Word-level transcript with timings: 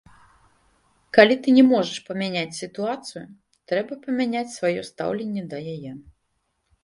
Калі 1.17 1.35
ты 1.47 1.53
не 1.57 1.63
можаш 1.73 1.97
памяняць 2.07 2.57
сітуацыю, 2.61 3.23
трэба 3.71 3.93
памяняць 4.05 4.55
сваё 4.57 4.81
стаўленне 4.91 5.43
да 5.55 5.61
яе. 5.77 5.91